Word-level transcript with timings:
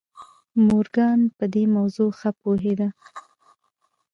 مورګان 0.65 1.19
پر 1.35 1.47
دې 1.53 1.63
موضوع 1.75 2.09
ښه 2.19 2.31
پوهېده. 2.41 2.89